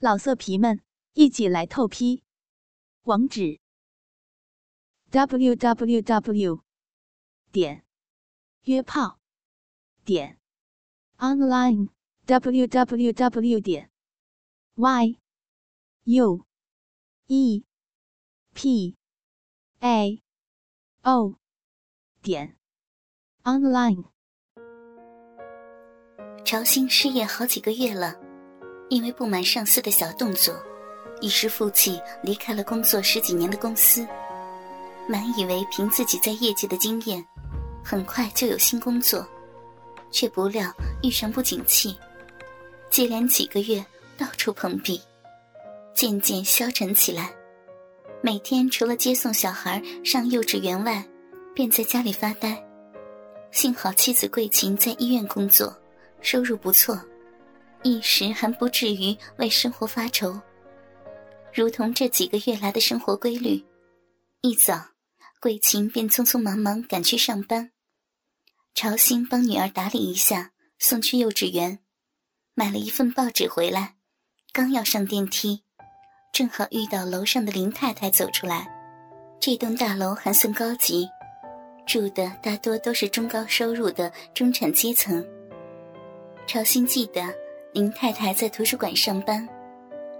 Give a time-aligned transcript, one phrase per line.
[0.00, 0.80] 老色皮们，
[1.14, 2.22] 一起来透批！
[3.02, 3.58] 网址
[5.10, 6.62] ：w w w
[7.50, 7.84] 点
[8.62, 9.18] 约炮
[10.04, 10.38] 点
[11.16, 11.88] online
[12.26, 13.90] w w w 点
[14.76, 15.18] y
[16.04, 16.46] u
[17.26, 17.64] e
[18.54, 18.96] p
[19.80, 20.22] a
[21.02, 21.34] o
[22.22, 22.56] 点
[23.42, 24.04] online。
[26.44, 28.27] 朝兴失业好几个月了。
[28.88, 30.54] 因为不满上司的小动作，
[31.20, 34.06] 一时负气离开了工作十几年的公司。
[35.08, 37.24] 满以为凭自己在业界的经验，
[37.82, 39.26] 很快就有新工作，
[40.10, 40.70] 却不料
[41.02, 41.96] 遇上不景气，
[42.90, 43.84] 接连几个月
[44.16, 45.00] 到处碰壁，
[45.94, 47.30] 渐渐消沉起来。
[48.20, 51.02] 每天除了接送小孩上幼稚园外，
[51.54, 52.62] 便在家里发呆。
[53.50, 55.74] 幸好妻子桂琴在医院工作，
[56.20, 57.00] 收入不错。
[57.88, 60.38] 一时还不至于为生活发愁，
[61.54, 63.64] 如同这几个月来的生活规律。
[64.42, 64.88] 一早，
[65.40, 67.70] 桂琴便匆匆忙忙赶去上班，
[68.74, 71.78] 朝兴帮女儿打理一下，送去幼稚园，
[72.52, 73.94] 买了一份报纸回来，
[74.52, 75.62] 刚要上电梯，
[76.30, 78.68] 正好遇到楼上的林太太走出来。
[79.40, 81.08] 这栋大楼还算高级，
[81.86, 85.26] 住的大多都是中高收入的中产阶层。
[86.46, 87.47] 朝兴记得。
[87.72, 89.46] 林太太在图书馆上班，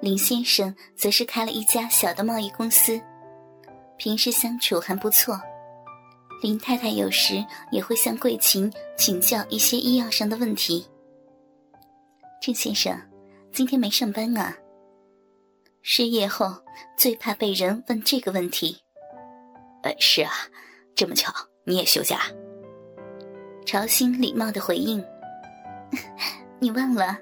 [0.00, 3.00] 林先生则是开了一家小的贸易公司，
[3.96, 5.40] 平时相处还不错。
[6.42, 10.86] 林太太有时也会向桂琴请教一些医药上的问题。
[12.40, 12.98] 郑先生，
[13.52, 14.56] 今天没上班啊？
[15.82, 16.54] 失业后
[16.96, 18.78] 最怕被人问这个问题。
[19.82, 20.32] 呃，是啊，
[20.94, 21.32] 这么巧
[21.64, 22.20] 你也休假？
[23.64, 25.02] 朝兴礼貌的回应
[26.58, 27.18] ：“你忘了？”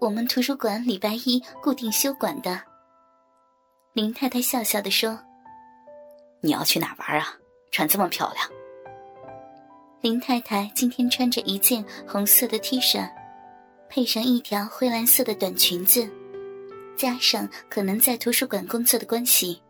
[0.00, 2.60] 我们图书馆礼拜一固定休馆的。
[3.94, 5.18] 林太太笑笑的说
[6.42, 7.34] ：“你要去哪玩啊？
[7.70, 8.50] 穿这么漂亮。”
[10.02, 13.08] 林太太今天穿着一件红色的 T 恤，
[13.88, 16.06] 配上一条灰蓝色的短裙子，
[16.96, 19.62] 加上可能在图书馆工作的关系，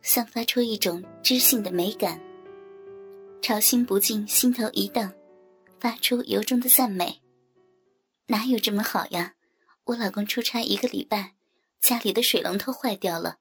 [0.00, 2.18] 散发出一种知性的美感。
[3.42, 5.12] 朝心不禁心头一荡，
[5.78, 7.20] 发出由衷的赞美
[8.28, 9.34] ：“哪有这么好呀？”
[9.84, 11.34] 我老公出差一个礼拜，
[11.80, 13.38] 家里的水龙头坏掉了，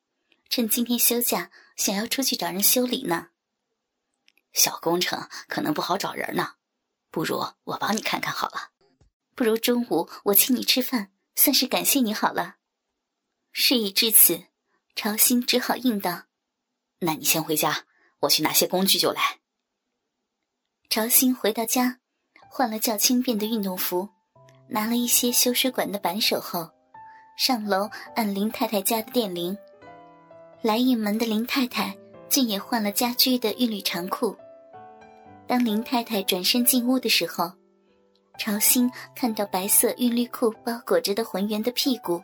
[0.49, 3.29] 趁今天休假，想要出去找人修理呢。
[4.51, 6.55] 小工程可能不好找人呢，
[7.11, 8.71] 不如我帮你看看好了。
[9.35, 12.57] 不如中午我请你吃饭，算是感谢你好了。
[13.51, 14.45] 事已至此，
[14.95, 16.23] 朝兴只好应道
[16.99, 17.85] ：“那你先回家，
[18.21, 19.39] 我去拿些工具就来。”
[20.89, 21.99] 朝兴回到家，
[22.49, 24.09] 换了较轻便的运动服。
[24.73, 26.65] 拿了一些修水管的扳手后，
[27.35, 29.55] 上楼按林太太家的电铃。
[30.61, 31.93] 来应门的林太太
[32.29, 34.33] 竟也换了家居的韵律长裤。
[35.45, 37.51] 当林太太转身进屋的时候，
[38.37, 42.23] 朝兴看到白色韵律裤包裹着的浑圆的屁股，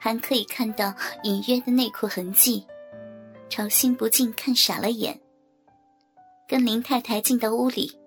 [0.00, 2.66] 还可以看到隐约的内裤痕迹，
[3.48, 5.16] 朝兴不禁看傻了眼。
[6.48, 7.97] 跟林太太进到屋里。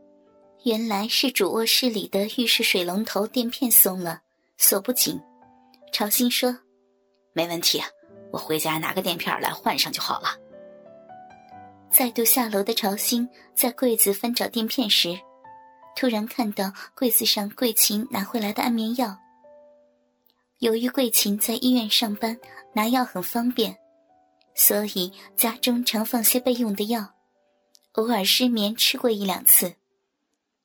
[0.64, 4.22] 原来是主卧室里的浴室水龙头垫片松了，
[4.58, 5.20] 锁不紧。
[5.92, 6.56] 朝兴说
[7.34, 7.82] ：“没问题，
[8.32, 10.38] 我回家拿个垫片来换上就好了。”
[11.92, 15.20] 再度下楼的朝兴在柜子翻找垫片时，
[15.96, 19.18] 突然看到柜子上桂琴拿回来的安眠药。
[20.60, 22.38] 由于桂琴在医院上班，
[22.74, 23.76] 拿药很方便，
[24.54, 27.16] 所以家中常放些备用的药，
[27.94, 29.74] 偶尔失眠吃过一两次。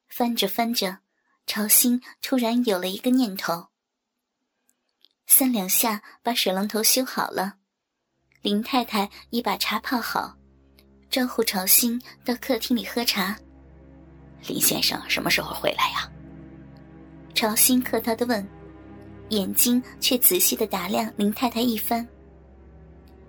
[0.09, 0.99] 翻着翻着，
[1.47, 3.69] 朝兴突然有了一个念头。
[5.27, 7.56] 三两下把水龙头修好了，
[8.43, 10.37] 林太太已把茶泡好，
[11.11, 13.37] 招呼朝兴到客厅里喝茶。
[14.47, 16.11] 林先生什么时候回来呀？
[17.34, 18.47] 朝兴客套的问，
[19.31, 22.06] 眼睛却仔细的打量林太太一番。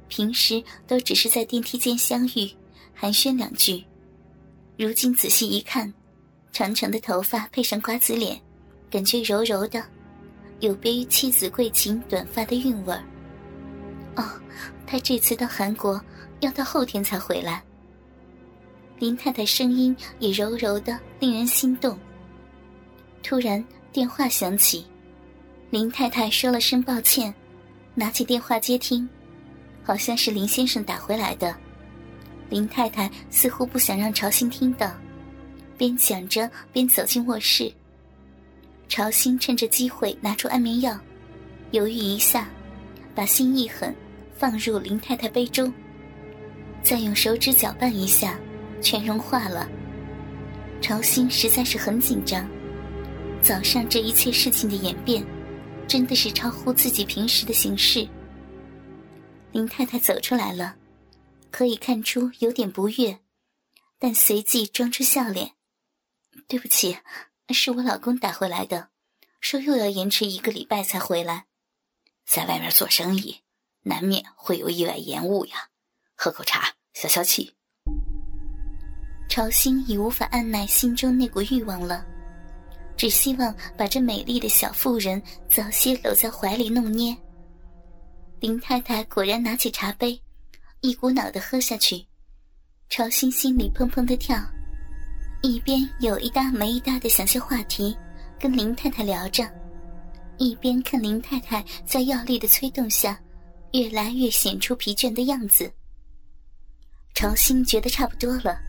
[0.07, 2.49] 平时都只是在电梯间相遇，
[2.93, 3.83] 寒暄两句，
[4.77, 5.93] 如今仔细一看。
[6.51, 8.39] 长长的头发配上瓜子脸，
[8.89, 9.83] 感觉柔柔的，
[10.59, 13.03] 有别于妻子桂琴短发的韵味儿。
[14.15, 14.23] 哦，
[14.85, 16.01] 他这次到韩国
[16.39, 17.63] 要到后天才回来。
[18.97, 21.97] 林太太声音也柔柔的，令人心动。
[23.21, 24.87] 突然电话响起，
[25.69, 27.31] 林太太说了声抱歉，
[27.93, 29.07] 拿起电话接听，
[29.83, 31.55] 好像是林先生打回来的。
[32.49, 34.91] 林太太似乎不想让朝兴听到。
[35.77, 37.71] 边讲着边走进卧室。
[38.89, 40.97] 朝兴趁着机会拿出安眠药，
[41.71, 42.49] 犹豫一下，
[43.13, 43.93] 把心一狠，
[44.37, 45.71] 放入林太太杯中，
[46.83, 48.39] 再用手指搅拌一下，
[48.81, 49.69] 全融化了。
[50.81, 52.47] 朝心实在是很紧张，
[53.41, 55.25] 早上这一切事情的演变，
[55.87, 58.07] 真的是超乎自己平时的形式。
[59.51, 60.75] 林太太走出来了，
[61.51, 63.17] 可以看出有点不悦，
[63.97, 65.51] 但随即装出笑脸
[66.47, 66.97] ：“对不起，
[67.49, 68.89] 是我老公打回来的，
[69.41, 71.45] 说又要延迟一个礼拜才回来。
[72.25, 73.41] 在外面做生意，
[73.83, 75.69] 难免会有意外延误呀。
[76.15, 77.53] 喝口茶消消气。”
[79.29, 82.05] 朝心已无法按耐心中那股欲望了，
[82.95, 87.15] 只希望把这美丽的小妇人早些搂在怀里弄捏。
[88.39, 90.19] 林太太果然拿起茶杯，
[90.79, 92.07] 一股脑的喝下去。
[92.89, 94.37] 朝心心里砰砰的跳，
[95.41, 97.95] 一边有一搭没一搭的想些话题
[98.39, 99.47] 跟林太太聊着，
[100.37, 103.19] 一边看林太太在药力的催动下，
[103.73, 105.71] 越来越显出疲倦的样子。
[107.13, 108.59] 朝心觉得差不多了。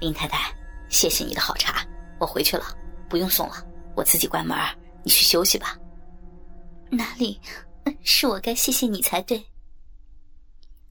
[0.00, 0.54] 林太太，
[0.88, 1.86] 谢谢你的好茶，
[2.18, 2.64] 我回去了，
[3.08, 3.64] 不用送了，
[3.94, 4.56] 我自己关门，
[5.02, 5.78] 你去休息吧。
[6.90, 7.40] 哪里，
[8.02, 9.42] 是我该谢谢你才对。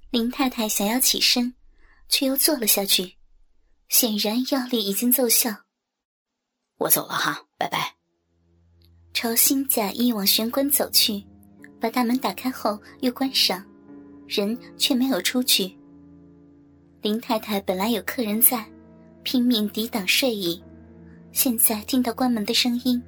[0.09, 1.53] 林太太想要起身，
[2.07, 3.15] 却又坐了下去，
[3.89, 5.51] 显然药力已经奏效。
[6.77, 7.95] 我走了哈，拜拜。
[9.13, 11.23] 朝心假意往玄关走去，
[11.79, 13.63] 把大门打开后又关上，
[14.27, 15.75] 人却没有出去。
[17.01, 18.65] 林太太本来有客人在。
[19.27, 20.61] 拼命抵挡睡意，
[21.31, 23.01] 现在听到关门的声音，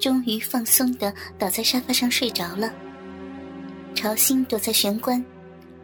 [0.00, 2.72] 终于放松的倒在沙发上睡着了。
[3.94, 5.22] 朝心躲在玄关，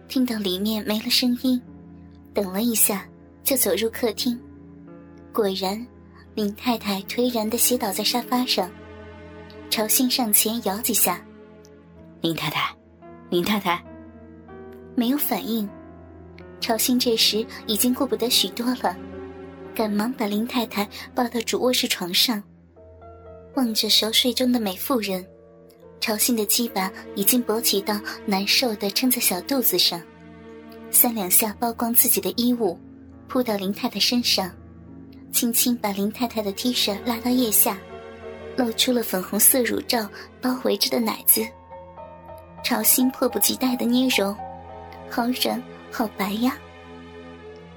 [0.08, 1.60] 听到里面没了声音，
[2.32, 3.06] 等了一下，
[3.48, 4.38] 就走入客厅。
[5.32, 5.86] 果然，
[6.34, 8.70] 林太太颓然的斜倒在沙发上。
[9.70, 11.24] 朝心上前摇几下，
[12.20, 12.76] 林太太，
[13.30, 13.82] 林太太，
[14.94, 15.66] 没有反应。
[16.60, 18.94] 朝心这时已经顾不得许多了。
[19.74, 22.42] 赶忙把林太太抱到主卧室床上，
[23.54, 25.24] 望着熟睡中的美妇人，
[26.00, 29.98] 朝心的鸡巴已经勃起到难受的撑在小肚子上，
[30.90, 32.78] 三两下剥光自己的衣物，
[33.28, 34.50] 扑到林太太身上，
[35.30, 37.78] 轻轻把林太太的 T 恤拉到腋下，
[38.56, 40.08] 露出了粉红色乳罩
[40.40, 41.46] 包围着的奶子，
[42.64, 44.34] 朝心迫不及待的捏揉，
[45.10, 46.56] 好软，好白呀。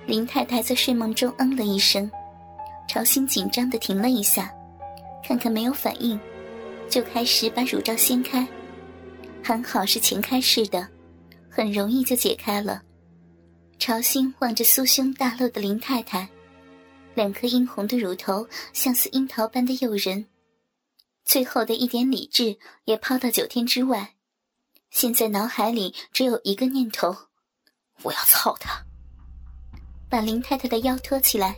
[0.06, 2.10] 林太太在睡梦中嗯了一声，
[2.88, 4.52] 朝心紧张的停了一下，
[5.22, 6.20] 看看没有反应，
[6.90, 8.48] 就开始把乳罩掀开，
[9.44, 10.88] 还好是前开式的，
[11.50, 12.82] 很容易就解开了。
[13.82, 16.30] 朝心望着酥胸大露的林太太，
[17.16, 20.28] 两颗殷红的乳头像似樱桃般的诱人，
[21.26, 24.14] 最后的一点理智也抛到九天之外，
[24.92, 27.12] 现在脑海里只有一个念头：
[28.04, 28.86] 我要操他。
[30.08, 31.56] 把林太太的腰托起来，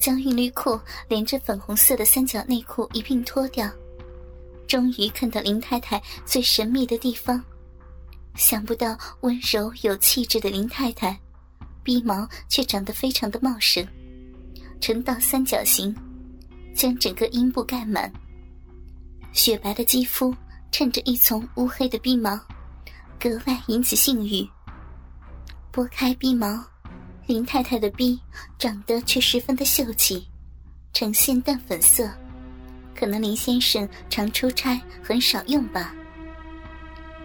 [0.00, 0.76] 将韵律裤
[1.06, 3.70] 连着粉红色的三角内裤一并脱掉，
[4.66, 7.40] 终于看到林太太最神秘的地方。
[8.34, 11.16] 想不到温柔有气质的林太太，
[11.84, 13.86] 鼻毛却长得非常的茂盛，
[14.80, 15.94] 呈倒三角形，
[16.74, 18.12] 将整个阴部盖满。
[19.32, 20.34] 雪白的肌肤
[20.72, 22.36] 衬着一丛乌黑的鼻毛，
[23.20, 24.48] 格外引起性欲。
[25.70, 26.64] 拨开鼻毛。
[27.26, 28.20] 林太太的臂
[28.58, 30.28] 长得却十分的秀气，
[30.92, 32.06] 呈现淡粉色，
[32.94, 35.94] 可能林先生常出差，很少用吧。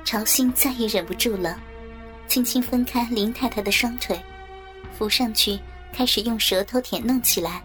[0.05, 1.59] 朝心再也忍不住了，
[2.29, 4.17] 轻轻分开林太太的双腿，
[4.99, 5.57] 扶上去，
[5.93, 7.63] 开始用舌头舔弄起来，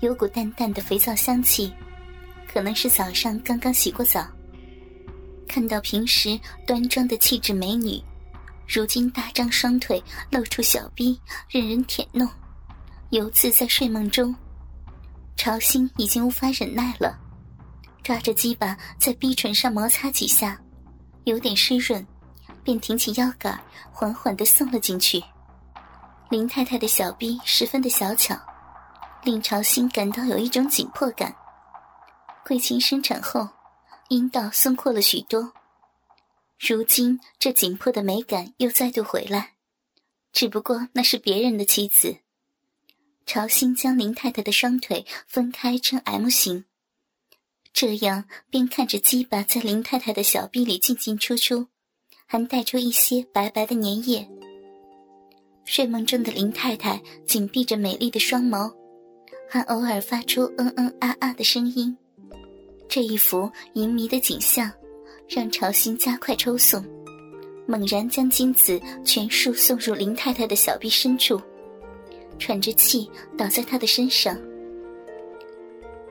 [0.00, 1.72] 有股淡淡的肥皂香气，
[2.46, 4.28] 可能是早上刚刚洗过澡。
[5.48, 7.98] 看到平时端庄的气质美女。
[8.68, 11.18] 如今大张双腿露出小臂，
[11.48, 12.28] 任人舔弄，
[13.08, 14.34] 犹自在睡梦中。
[15.38, 17.18] 朝心已经无法忍耐了，
[18.02, 20.60] 抓着鸡巴在逼唇上摩擦几下，
[21.24, 22.06] 有点湿润，
[22.62, 23.58] 便挺起腰杆，
[23.90, 25.22] 缓缓地送了进去。
[26.32, 28.34] 林太太的小臂十分的小巧，
[29.22, 31.36] 令朝心感到有一种紧迫感。
[32.42, 33.46] 桂琴生产后，
[34.08, 35.52] 阴道松阔了许多。
[36.58, 39.52] 如今这紧迫的美感又再度回来，
[40.32, 42.16] 只不过那是别人的妻子。
[43.26, 46.64] 朝心将林太太的双腿分开成 M 型，
[47.74, 51.66] 这样便看着鸡巴在林太太的小臂里进进出出，
[52.24, 54.26] 还带出一些白白的粘液。
[55.72, 58.70] 睡梦中的林太太紧闭着美丽的双眸，
[59.48, 61.96] 还偶尔发出嗯嗯啊啊的声音。
[62.90, 64.70] 这一幅淫迷的景象。
[65.26, 66.84] 让朝心加快抽送，
[67.64, 71.40] 猛然将精子全数送入林太太的小臂深处，
[72.38, 74.36] 喘着气倒在她的身上。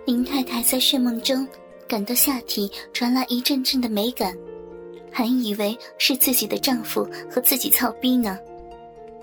[0.08, 1.48] 林太太在睡梦中
[1.88, 4.36] 感到下体传来一阵阵的美感，
[5.12, 8.40] 还以为是自己的丈夫和自己操逼呢。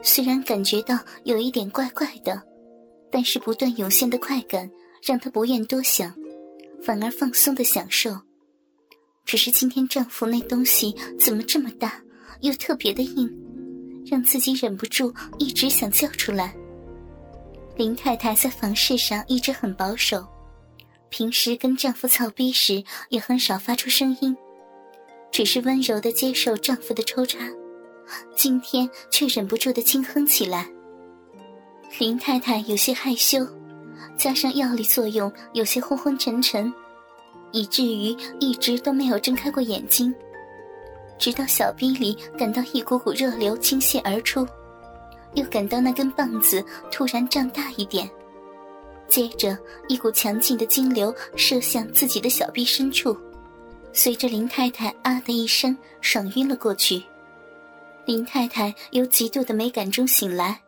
[0.02, 2.42] 虽然感觉到有一点怪怪的，
[3.10, 4.70] 但是不断涌现的快感
[5.02, 6.14] 让她不愿多想，
[6.82, 8.16] 反而放松的享受。
[9.24, 12.00] 只是今天丈夫那东西怎么这么大？
[12.40, 13.28] 又特别的硬，
[14.06, 16.54] 让自己忍不住一直想叫出来。
[17.76, 20.24] 林太太在房事上一直很保守，
[21.10, 24.36] 平时跟丈夫操逼时也很少发出声音，
[25.32, 27.38] 只是温柔的接受丈夫的抽插。
[28.36, 30.68] 今天却忍不住的轻哼起来。
[31.98, 33.46] 林太太有些害羞，
[34.16, 36.72] 加上药力作用，有些昏昏沉沉，
[37.52, 40.14] 以至于一直都没有睁开过眼睛。
[41.18, 44.46] 直到小臂里感到一股股热流倾泻而出，
[45.34, 48.08] 又感到那根棒子突然胀大一点，
[49.08, 53.16] 接着一股强劲的精流射向自己的小臂深处，
[53.92, 57.02] 随着林太太啊的一声，爽晕了过去。
[58.08, 60.62] 林太太由极度的美感中醒来，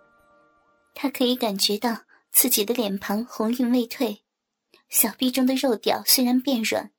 [0.92, 4.20] 她可以感觉到自己的脸庞红晕未退，
[4.90, 6.90] 小臂中的肉屌虽然变软，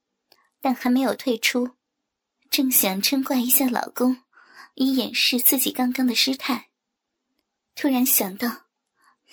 [0.59, 1.75] 但还没有退出。
[2.49, 4.23] 正想嗔怪一下老公，
[4.73, 6.71] 以掩饰自己刚刚的失态，
[7.75, 8.63] 突然想到，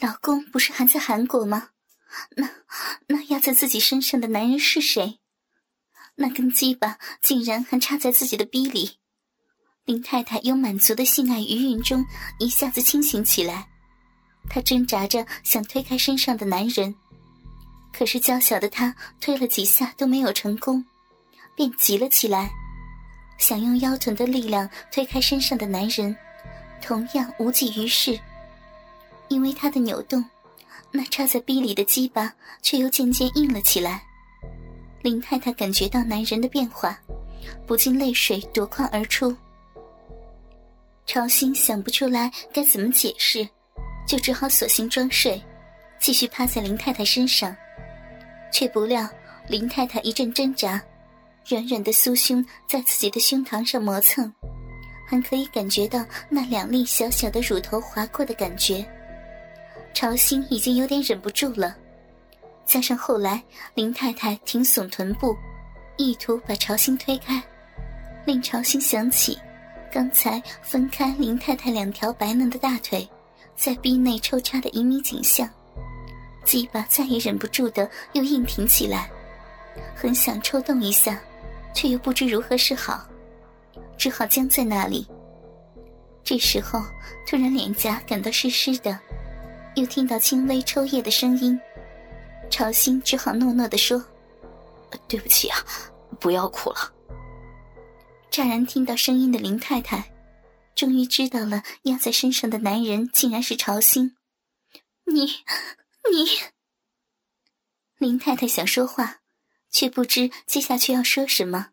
[0.01, 1.71] 老公不是还在韩国吗？
[2.37, 2.51] 那
[3.07, 5.21] 那压在自己身上的男人是谁？
[6.17, 8.99] 那根鸡巴竟然还插在自己的逼里！
[9.89, 12.05] 林太太由满足的性爱余韵中
[12.39, 13.67] 一下子清醒起来，
[14.47, 16.95] 她挣扎着想推开身上的男人，
[17.91, 20.85] 可是娇小的她推了几下都没有成功，
[21.57, 22.51] 便急了起来。
[23.39, 26.15] 想用腰臀的力量推开身上的男人，
[26.83, 28.21] 同样无济于事。
[29.29, 30.23] 因为他的扭动，
[30.91, 32.31] 那插在逼里的鸡巴
[32.61, 34.03] 却又渐渐硬了起来。
[35.01, 37.01] 林太太感觉到男人的变化，
[37.67, 39.35] 不禁泪水夺眶而出。
[41.09, 43.49] 朝心想不出来该怎么解释，
[44.07, 45.43] 就只好索性装睡，
[45.99, 47.57] 继续趴在林太太身上。
[48.53, 49.09] 却不料
[49.47, 50.81] 林太太一阵挣扎。
[51.47, 54.31] 软软的酥胸在自己的胸膛上磨蹭，
[55.07, 58.85] 还可以感觉到那两粒小小的乳头划过的感觉。
[59.95, 61.75] 朝心已经有点忍不住了，
[62.67, 65.35] 加上后来林太太挺耸臀部，
[65.97, 67.43] 意图把朝心推开，
[68.27, 69.39] 令朝心想起
[69.93, 73.09] 刚才分开林太太两条白嫩的大腿，
[73.57, 75.49] 在逼内抽插的旖旎景象，
[76.45, 79.11] 鸡巴再也忍不住的又硬挺起来，
[79.95, 81.21] 很想抽动一下。
[81.75, 83.07] 却又不知如何是好，
[83.97, 85.07] 只好僵在那里。
[86.25, 86.83] 这时候，
[87.25, 88.99] 突然脸颊感到湿湿的，
[89.77, 91.61] 又听到轻微抽噎的声音，
[92.51, 94.03] 朝心只好诺诺的说
[95.07, 95.59] ：“对不起啊，
[96.19, 96.93] 不要哭了。”
[98.39, 100.13] 乍然听到声音的林太太，
[100.77, 104.15] 终于知道了压在身上的男人竟然是朝兴。
[105.07, 105.27] 你，
[106.09, 106.25] 你，
[107.97, 109.23] 林太太想说话。
[109.73, 111.71] 却不知接下去要说什么。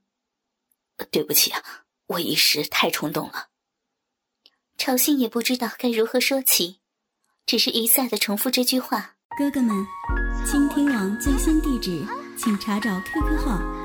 [1.12, 1.62] 对不起啊，
[2.08, 3.50] 我一时太冲动了。
[4.76, 6.80] 朝兴也不知道该如何说起，
[7.46, 9.18] 只是一再的重复这句话。
[9.38, 9.86] 哥哥们，
[10.44, 12.04] 倾听网最新地址，
[12.36, 13.85] 请查找 QQ 号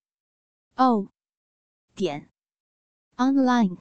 [0.83, 1.11] o
[1.93, 2.27] 点
[3.17, 3.77] online